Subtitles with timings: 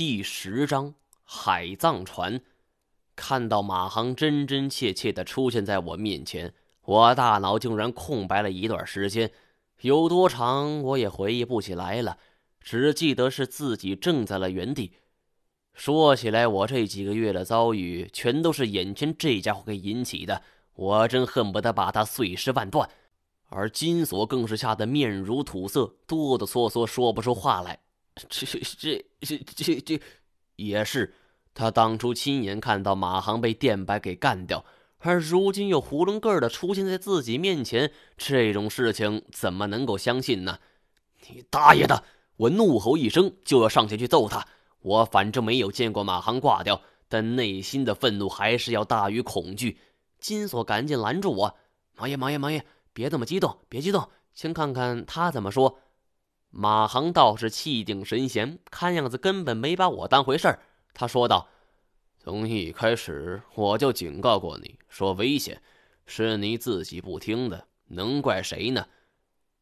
[0.00, 2.40] 第十章海葬船。
[3.14, 6.54] 看到马航真真切切的出现在我面前，
[6.86, 9.30] 我大脑竟然空白了一段时间，
[9.82, 12.16] 有多长我也回忆不起来了，
[12.62, 14.94] 只记得是自己怔在了原地。
[15.74, 20.40] 说起来，我这几个月的遭遇，全都是眼前这家伙给引起的，
[20.76, 22.88] 我真恨不得把他碎尸万段。
[23.50, 27.80] 而金锁更是吓得面如土色，哆哆嗦嗦说不出话来。
[28.14, 30.00] 这这这这这，
[30.56, 31.14] 也是
[31.54, 34.64] 他当初亲眼看到马航被电白给干掉，
[34.98, 40.58] 而如今又囫囵个的出现在自己面前，这种事情怎么能够相信呢？
[41.28, 42.04] 你大爷的！
[42.36, 44.46] 我怒吼一声，就要上前去揍他。
[44.80, 49.78] 我反正没有见过马航挂掉，但内心的愤怒还是要大于恐惧。
[50.18, 51.56] 金锁赶紧拦住我
[51.96, 55.78] ：“王爷，王爷，王爷，别这么激动，别激动，先看看他怎么说。”
[56.50, 60.60] 马航倒是气定神闲，看样子根本没把我当回事儿。
[60.92, 61.48] 他说道
[62.18, 65.62] ：“从一开始我就警告过你，说危险，
[66.06, 68.86] 是你自己不听的，能怪谁呢？”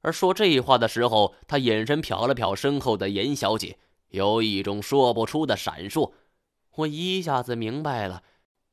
[0.00, 6.12] 而说这话的时候，他眼神瞟了瞟身后的严小姐，有一种说不出的闪烁。
[6.76, 8.22] 我一下子明白了，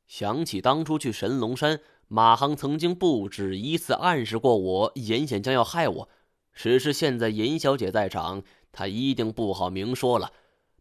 [0.08, 6.10] 想起当初去神龙山，马航曾经不止一次暗示过我，严显将要害我。
[6.56, 10.32] 只是现在严小姐在场，她一定不好明说了。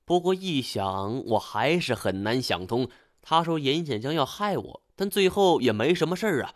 [0.06, 2.88] 不过一想，我还是很难想通。
[3.20, 6.54] 她说严显江要害我，但最后也没什么事儿啊。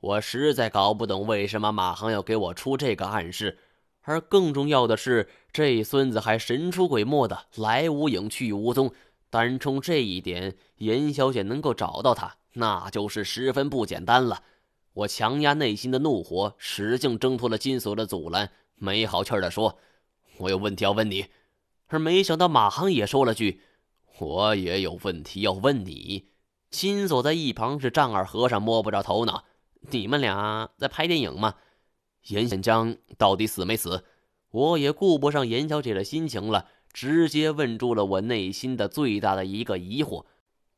[0.00, 3.58] 我实在搞不懂为什么马航要给我出这个暗示。
[4.02, 8.92] 而更重要的是，这孙子还神出鬼没的，来无影去无踪。
[9.30, 14.42] 单冲这一点，严小姐能够找到他，那就是十分不简单了。
[14.94, 19.78] 我强压内心的怒火，使劲挣脱了金锁的阻拦，没好气儿地说
[20.38, 21.26] ：“我有问题要问你。”
[21.88, 23.60] 而没想到马航也说了句
[24.18, 26.28] ：“我也有问题要问你。”
[26.70, 29.44] 金锁在一旁是丈二和尚摸不着头脑
[29.90, 31.54] ：“你们俩在拍电影吗？
[32.28, 34.04] 严显江到底死没死？”
[34.52, 40.26] 我也顾不上严小姐的心情了，直接问住了我内心的最大的一个疑惑：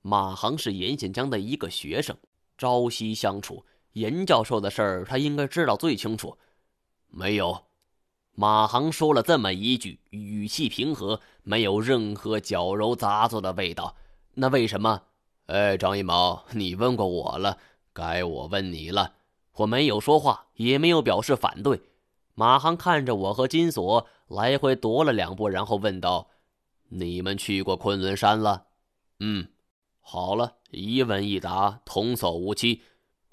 [0.00, 2.16] 马航是严显江的一个学生，
[2.56, 3.64] 朝夕相处。
[3.94, 6.37] 严教授的事儿，他应该知道最清楚。
[7.09, 7.65] 没有，
[8.32, 13.97] 马航说了这么一句，语气平和，没有任何矫揉杂作的味道。
[14.34, 15.03] 那为什么？
[15.47, 17.59] 哎，张一毛，你问过我了，
[17.93, 19.15] 该我问你了。
[19.59, 21.81] 我没有说话，也没有表示反对。
[22.34, 26.28] 马航看着我和金锁，来回踱了两步，然后问道
[26.91, 28.66] ：“你们去过昆仑山了
[29.21, 29.47] ？”“嗯。
[30.00, 32.83] ”“好了，一问一答，童叟无欺。”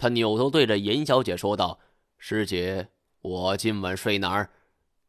[0.02, 1.78] 他扭头对着严小姐说道
[2.18, 2.88] ：“师姐，
[3.22, 4.50] 我今晚睡哪儿？”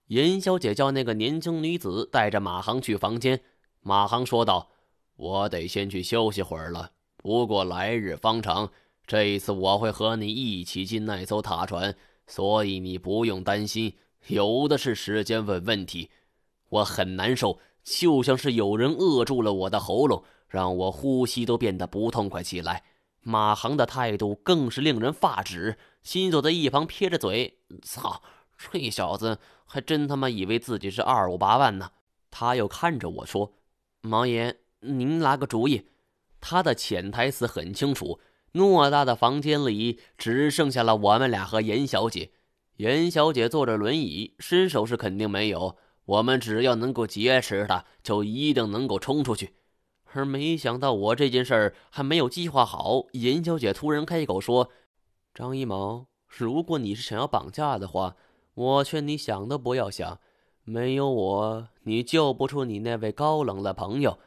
[0.09, 3.41] 严小姐叫那个年轻女子带着马航去房间。
[3.81, 4.69] 马航说道
[5.17, 8.71] ：“我得先去休息会儿了，不过来日方长，
[9.07, 13.95] 这一次我会和你一起进那艘塔船，所以你不用担心，
[14.27, 16.11] 有的是时间问问题。”
[16.69, 22.85] 我很难受，就像是有人扼住了我的喉咙，让我呼吸都变得不痛快起来。
[23.22, 25.78] 马航的态度更是令人发指。
[26.03, 28.22] 新锁在一旁撇着嘴：“操，
[28.59, 31.91] 这小子还真他妈以为自己是二五八万呢。”
[32.31, 33.53] 他又看着我说
[34.03, 35.88] ：“毛爷，您拿个主意。”
[36.41, 38.19] 他的潜台词很清楚：
[38.53, 42.32] 偌大的房间里只剩下了我们俩和严小姐。
[42.78, 45.77] 严小姐坐着轮椅，身手是肯定没有。
[46.05, 49.55] 我们只要能够劫持她，就一定能够冲出去。
[50.15, 54.71] 而没想到，我这件事儿还没有计划好，严小姐突然开口说
[55.34, 58.17] ：“张一毛，如果你是想要绑架的话，
[58.55, 60.21] 我劝你想都不要想，
[60.65, 64.19] 没有我，你救不出你那位高冷的朋友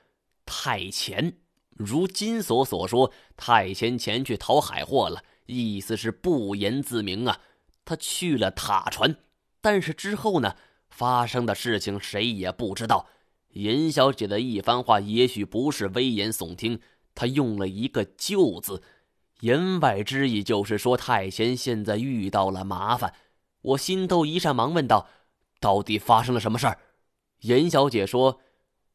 [0.46, 1.34] 太乾。
[1.69, 7.40] 如金锁所说，太乾前去讨海货了，意思是不言自明啊。
[7.84, 9.16] 他去了塔船，
[9.62, 10.56] 但是之后呢？
[10.90, 13.07] 发生的事情谁也不知道。”
[13.55, 16.79] 严小姐的一番话也许不是危言耸听，
[17.13, 18.84] 她用了一个“救”字，
[19.40, 23.13] 言外之意就是说太贤现在遇到了麻烦。
[23.61, 25.07] 我心头一颤，忙问道
[25.61, 26.79] ：“到底发生了什么事儿？”
[27.41, 28.41] 严小姐说：“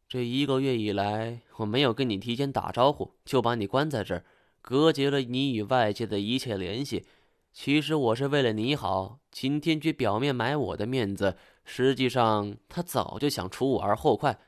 [0.06, 4.24] 这一个月以来，我没有跟你提前打招呼，就把你关在这儿，
[4.60, 7.06] 隔绝了你与外界的一切联系。
[7.50, 14.38] 其实我是为了你好，秦天却表面买我的面子，实际上他早就想除我而后快。”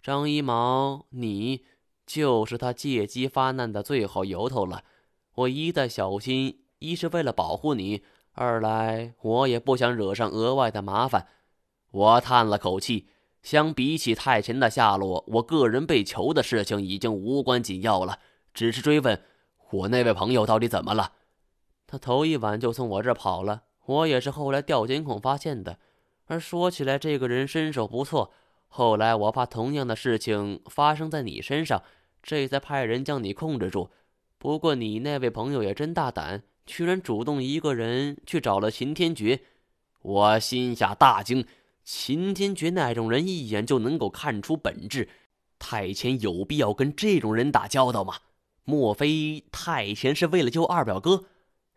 [0.00, 1.64] 张一毛，你
[2.06, 4.84] 就是他借机发难的最好由头了。
[5.34, 8.02] 我一再小心，一是为了保护你，
[8.32, 11.28] 二来我也不想惹上额外的麻烦。
[11.90, 13.08] 我叹了口气，
[13.42, 18.20] 相比起太前的下落，我个人被囚的事情已经无关紧要了。
[18.54, 19.22] 只是追问
[19.70, 21.12] 我那位朋友到底怎么了？
[21.86, 25.78] 他头一晚就从我这儿跑了，我也是后来调监控发现的。
[26.26, 28.32] 而说起来，这个人身手不错。
[28.68, 31.82] 后来我怕同样的事情发生在你身上，
[32.22, 33.90] 这才派人将你控制住。
[34.38, 39.40] 不过你那位朋友也真大胆，居然主动一个人去找了秦天爵。
[40.02, 41.44] 我心下大惊。
[41.82, 45.08] 秦天爵那种人一眼就能够看出本质，
[45.58, 48.16] 太前有必要跟这种人打交道吗？
[48.64, 51.24] 莫非太前是为了救二表哥？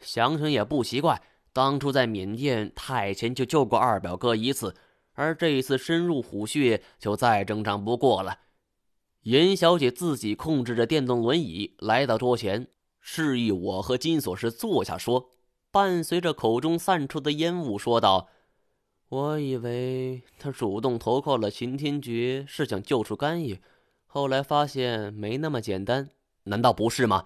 [0.02, 1.22] 想想也不奇怪，
[1.54, 4.76] 当初在缅甸，太前就救过二表哥一次，
[5.22, 8.40] 而这一次深入虎穴，就再正常不过了。
[9.22, 12.68] 严小姐自己控制着电动轮椅来到桌前，
[13.00, 15.34] 示意我和金锁是坐下说，
[15.70, 18.30] 伴随着口中散出的烟雾说道。
[19.10, 23.62] 我以为他主动投靠了秦天觉是想救出干爷，
[24.08, 26.10] 后来发现没那么简单，
[26.46, 27.26] 难道不是吗？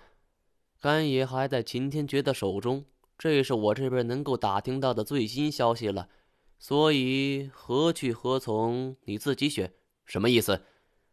[0.81, 2.83] 干爷还在秦天觉的手中，
[3.17, 6.09] 这是我这边能够打听到的最新消息了。
[6.57, 9.73] 所以何去何从，你自己选。
[10.05, 10.61] 什么意思？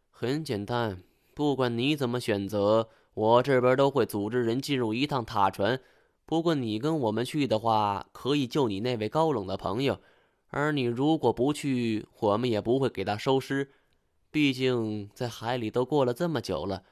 [0.09, 1.03] 很简单，
[1.33, 5.79] 不管你怎么选择，我这边都会组织人进入一趟塔船。
[6.25, 9.99] 不过你跟我们去的话，可以救你那位高冷的朋友。
[10.49, 13.71] 而你如果不去，我们也不会给他收尸。
[14.31, 16.83] 毕竟在海里都过了这么久了。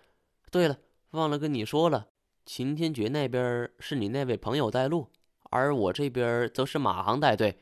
[0.52, 0.78] 对了，
[1.12, 2.08] 忘了跟你说了，
[2.46, 5.08] 秦天爵那边是你那位朋友带路，
[5.50, 7.60] 而我这边则是马航带队。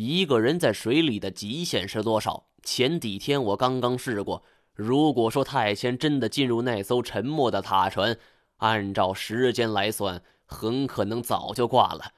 [0.00, 2.46] 一个人在水里的极限是多少？
[2.62, 4.44] 前几天我刚刚试过。
[4.72, 8.16] 如果说太谦真的进入那艘沉没的塔船，
[8.58, 12.12] 按照时间来算，很可能早就挂了。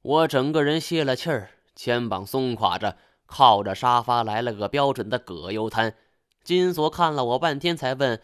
[0.00, 1.50] 我整个人泄了气儿。
[1.74, 2.96] 肩膀松垮着，
[3.26, 5.94] 靠着沙发来了个标准的葛优瘫。
[6.42, 8.22] 金锁看了我半天，才问：“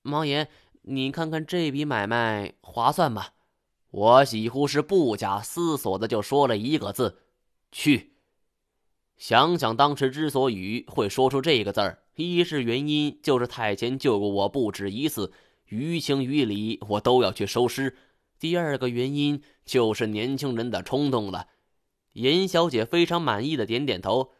[0.00, 0.48] 毛爷，
[0.80, 3.26] 你看看这笔买卖划算吗？”
[3.92, 7.18] 我几乎是不假思索的就说了一个字
[7.70, 8.14] ：“去。”
[9.16, 15.32] 想想当时之所以会说出这个字儿，一是原因就是太监救过我不止一次，
[15.66, 17.94] 于情于理我都要去收尸；
[18.38, 21.48] 第二个原因就是年轻人的冲动了。
[22.12, 24.32] 严小姐非常满意的点点头，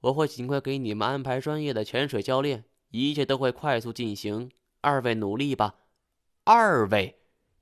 [0.00, 4.50] 我会尽快给你们安排专业的潜水教练，一切都会快速进行。
[4.80, 5.74] 二位努力吧。
[6.44, 7.16] 二位，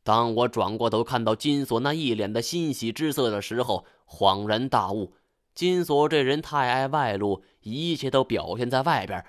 [0.04, 5.14] 当我转过头看到金锁那一脸的欣喜之色的时候，恍然大悟：
[5.56, 9.24] 金锁这人太爱外露，一切都表现在外边。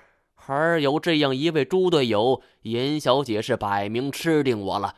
[0.46, 4.94] 而有这样一位猪队友，严小姐是摆明吃定我了。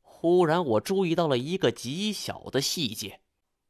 [0.00, 3.20] 忽然，我注意到了一个极小的细节。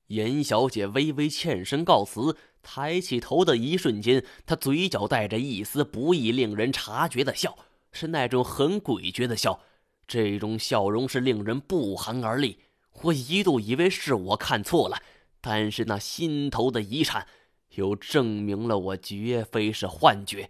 [0.06, 7.56] 严小姐微微欠身告辞，抬起头的一瞬间，她嘴角带着一丝不易令人察觉的笑，
[7.90, 9.58] 是那种很诡谲的笑。
[10.06, 12.58] 这种笑容是令人不寒而栗。
[13.02, 14.98] 我一度以为是我看错了，
[15.42, 17.26] 但是那心头的一颤，
[17.70, 20.48] 又证明了我绝非是幻觉。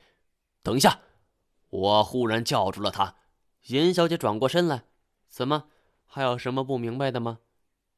[0.63, 1.01] 等一下，
[1.71, 3.17] 我忽然叫住了她。
[3.67, 4.85] 严小姐转过身来，
[5.29, 5.65] 怎么，
[6.05, 7.39] 还有什么不明白的吗？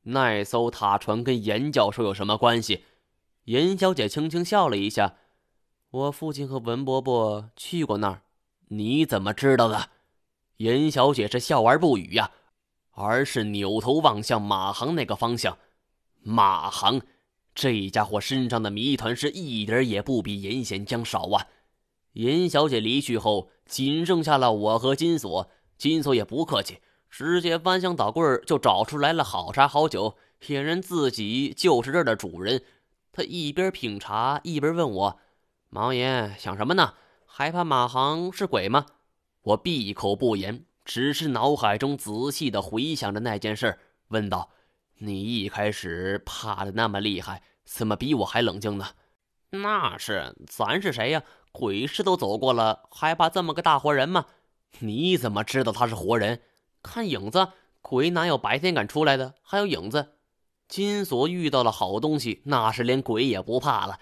[0.03, 2.85] 那艘塔船跟严教授有什么关系？
[3.45, 5.17] 严小姐轻轻笑了一下。
[5.91, 8.23] 我父亲和文伯伯去过那儿，
[8.69, 9.91] 你怎么知道的？
[10.59, 12.31] 严小姐是笑而不语呀，
[12.93, 15.59] 而是扭头望向马航那个方向。
[16.25, 17.03] 马航，
[17.55, 21.47] 这家伙身上的谜团是一点也不比严显江少啊！
[22.15, 25.51] 严小姐离去后，仅剩下了我和金锁。
[25.77, 26.79] 金锁也不客气。
[27.11, 32.65] 直接翻箱倒柜就找出来了好茶好酒，显然自己就是这儿的主人。
[33.13, 35.21] 他一边品茶一边问我
[35.71, 36.95] ：“毛爷想什么呢？
[37.27, 38.87] 害怕马航是鬼吗？”
[39.43, 43.79] 我闭口不言，只是脑海中仔细的回想着那件事，
[44.09, 44.51] 问道
[44.99, 48.89] ：“你一开始怕的那么厉害，怎么比我还冷静呢
[49.51, 51.23] ？”“那是，咱是谁呀？
[51.53, 54.27] 鬼市都走过了，还怕这么个大活人吗
[54.81, 56.41] ？”“你怎么知道他是活人？”
[56.83, 57.49] 看影子，
[57.81, 59.35] 鬼哪有白天敢出来的？
[59.43, 60.09] 还有影子，
[60.69, 63.99] 金锁遇到了好东西，那是连鬼也不怕了。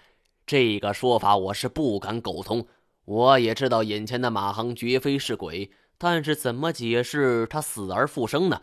[0.47, 2.67] 这个说法我是不敢苟同。
[3.05, 8.63] 我也知道眼前的马航绝非是鬼，但是怎么解释他死而复生呢？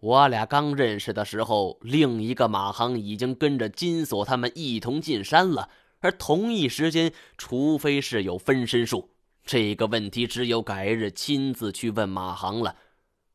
[0.00, 9.10] 我俩刚认识的时候，另一个马航已经跟着金锁他们一同进山了，而同一时间，除非是有分身术，
[9.44, 12.76] 这个问题只有改日亲自去问马航了。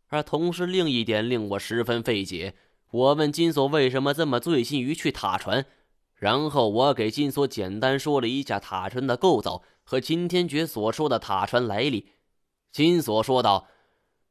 [0.08, 2.54] 而同时，另一点令我十分费解。
[2.92, 5.66] 我问金锁为什么这么醉心于去塔船，
[6.14, 12.10] 然后我给金锁简单说了一下塔船的构造，和金天觉所说的塔船来历。
[12.72, 13.68] 金锁说道：“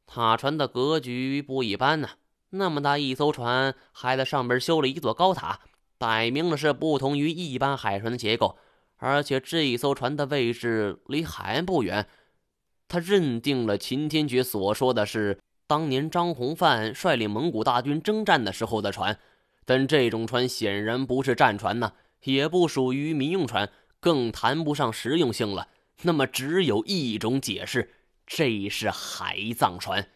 [0.06, 2.10] 塔船的格局不一般呐，
[2.50, 5.60] 那么大一艘船，还在上边修了一座高塔，
[5.98, 8.58] 摆明了是不同于一般海船的结构。
[8.96, 12.06] 而且这一艘船的位置离海岸不远。”
[12.88, 15.38] 他认定了秦天觉所说的是
[15.68, 19.16] 当年张弘范率领蒙古大军征战的时候的船，
[19.64, 21.92] 但这种船显然不是战船呐，
[22.24, 25.68] 也不属于民用船，更谈不上实用性了。
[26.02, 27.92] 那么只有一种解释，
[28.26, 30.08] 这是海葬船。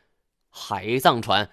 [0.50, 1.48] 海葬船，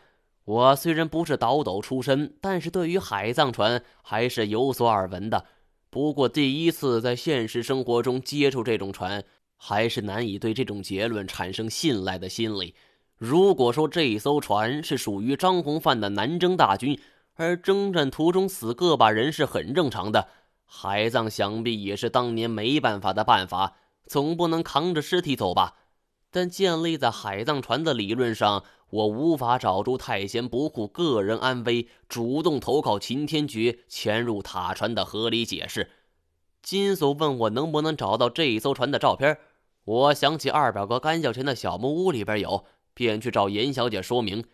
[0.52, 5.46] 我虽然不是倒斗出身，但是对于海葬船还是有所耳闻的。
[5.90, 9.24] 不过第一次在现实生活中接触这种船。
[9.64, 12.74] 还是难以对这种结论产生信赖的心理。
[13.16, 17.00] 如果说这艘船是属于张弘范的南征大军，
[17.36, 20.28] 而征战途中死个把人是很正常的，
[20.66, 23.76] 海葬想必也是当年没办法的办法，
[24.08, 25.76] 总不能扛着尸体走吧？
[26.32, 35.90] 但建立在海葬船的理论上，我无法找出太闲不顾个人安危，主动投靠秦天觉潜入塔船的合理解释。
[36.62, 39.40] 金锁问我能不能找到这艘船的照片。
[39.84, 44.46] 我想起二表哥干校前的小木屋里边有，便去找严小姐说明。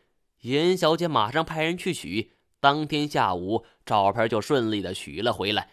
[0.41, 5.71] 严小姐马上派人去取，当天下午照片就顺利的取了回来。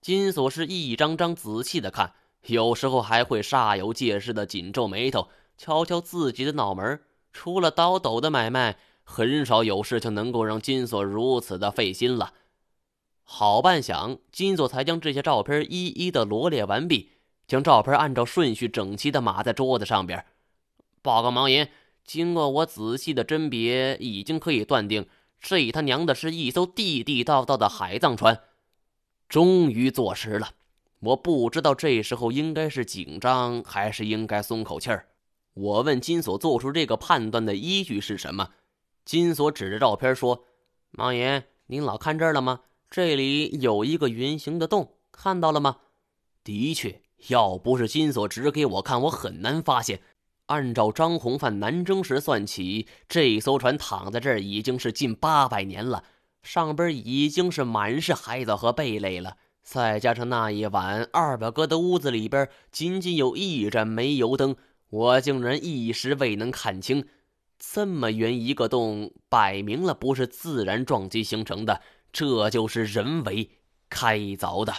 [0.00, 2.14] 金锁是一张张仔细的看，
[2.46, 7.00] 有时候还会煞有介事的紧皱眉头，敲敲自己的脑门。
[7.38, 12.34] 除了倒斗的买卖，很少有事情能够让金锁如此的费心了。
[13.22, 17.12] 好半晌，金锁才将这些照片一一的罗列完毕。
[17.46, 20.26] 将照片按照顺序整齐的码在桌子上边。
[21.00, 21.70] 报告毛爷，
[22.04, 25.06] 经过我仔细的甄别，已经可以断定，
[25.38, 28.40] 这他娘的是一艘地地道道的海葬船。
[29.28, 30.50] 终于坐实了，
[30.98, 35.06] 我不知道这时候应该是紧张还是应该松口气儿。
[35.58, 38.50] 我问金锁做出这个判断的依据是什么？
[39.04, 40.44] 金锁指着照片说
[40.92, 42.60] ：“毛爷，您老看这儿了吗？
[42.88, 45.78] 这里有一个圆形的洞，看到了吗？”
[46.44, 47.02] 的确。
[47.26, 50.00] 要不是金锁指给我看，我很难发现。
[50.46, 56.04] 按照张弘范南征时算起，这艘船躺在这儿已经是近八百年了，
[56.44, 59.36] 上边已经是满是海藻和贝类了。
[59.64, 64.54] 再加上那一晚二表哥的屋子里边仅仅有一盏煤油灯，
[64.90, 67.06] 我竟然一时未能看清。
[67.58, 73.50] 这么圆一个洞，摆明了不是自然撞击形成的，这就是人为
[73.88, 74.72] 开凿的。